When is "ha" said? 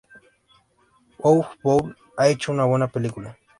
2.17-2.27